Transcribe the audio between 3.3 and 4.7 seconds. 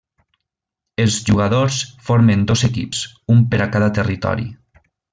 un per a cada territori.